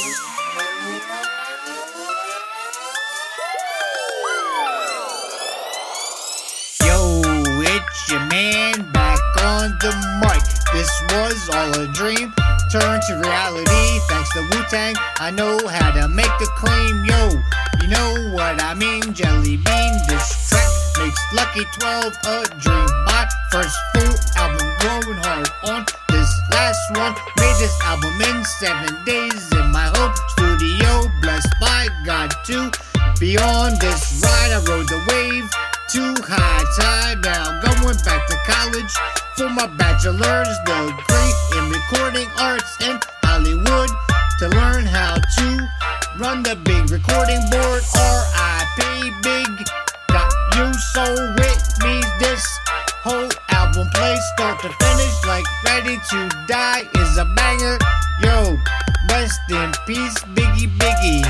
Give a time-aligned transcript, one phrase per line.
[0.00, 0.08] Yo,
[7.60, 9.92] it's your man back on the
[10.22, 10.42] mic.
[10.72, 12.32] This was all a dream,
[12.72, 14.00] turned to reality.
[14.08, 17.04] Thanks to Wu Tang, I know how to make the claim.
[17.04, 17.28] Yo,
[17.82, 19.12] you know what I mean?
[19.12, 22.88] Jelly Bean, this track makes Lucky 12 a dream.
[23.04, 25.84] My first full album, going hard on
[26.96, 27.14] one.
[27.38, 31.10] Made this album in seven days in my home studio.
[31.22, 32.70] Blessed by God to
[33.18, 34.52] be on this ride.
[34.52, 35.50] I rode the wave
[35.90, 38.94] too high tide now going back to college
[39.34, 42.94] for my bachelor's degree in recording arts in
[43.26, 43.90] hollywood
[44.38, 45.46] to learn how to
[46.16, 49.50] run the big recording board r.i.p big
[50.06, 51.02] got you so
[51.34, 51.49] with
[56.10, 57.78] to die is a banger
[58.20, 58.58] yo
[59.10, 61.22] rest in peace biggie biggie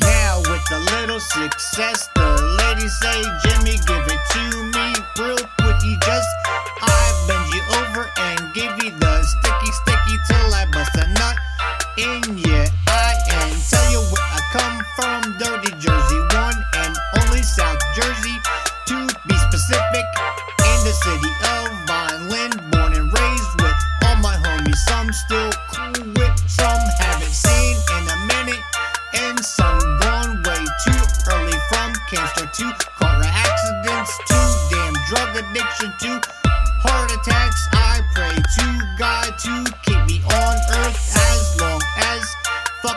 [0.00, 2.26] Now with a little success, the
[2.58, 4.42] ladies say, Jimmy, give it to
[4.74, 4.86] me
[5.20, 5.78] real quick.
[5.84, 6.28] You just
[6.82, 11.36] I bend you over and give you the sticky, sticky till I bust a nut
[11.98, 15.20] in your eye and tell you where I come from.
[15.42, 18.38] Dirty Jersey, one and only South Jersey,
[18.86, 18.96] to
[19.26, 20.06] be specific.
[20.70, 23.74] In the city of Vineland, born and raised with
[24.06, 24.78] all my homies.
[24.86, 28.62] Some still cool with, some haven't seen in a minute
[29.18, 31.02] and some gone way too
[31.34, 32.66] early from cancer to
[33.02, 34.38] car accidents to
[34.70, 36.22] damn drug addiction to
[36.86, 37.83] heart attacks.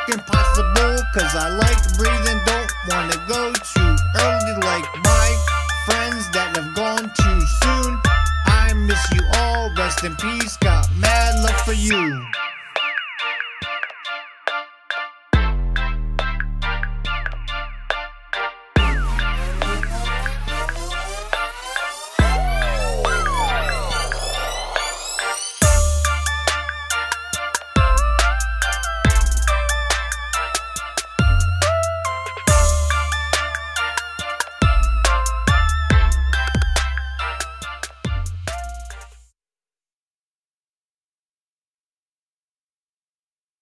[0.07, 0.97] fucking possible.
[1.13, 5.29] Cause I like breathing, don't wanna go too early like my
[5.85, 7.99] friends that have gone too soon.
[8.45, 12.25] I miss you all, rest in peace, got mad love for you.